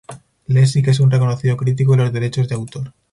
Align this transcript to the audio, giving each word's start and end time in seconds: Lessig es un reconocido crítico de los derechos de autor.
Lessig 0.47 0.87
es 0.87 0.99
un 0.99 1.11
reconocido 1.11 1.55
crítico 1.57 1.91
de 1.91 1.97
los 2.05 2.11
derechos 2.11 2.49
de 2.49 2.55
autor. 2.55 2.91